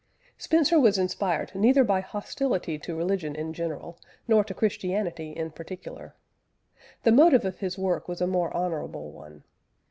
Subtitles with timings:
[0.39, 6.15] Spencer was inspired neither by hostility to religion in general, nor to Christianity in particular.
[7.03, 9.43] The motive of his work was a more honourable one.